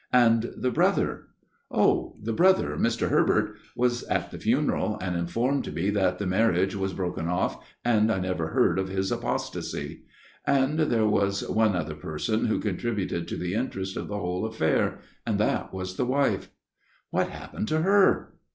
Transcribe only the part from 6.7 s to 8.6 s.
was broken off, and I never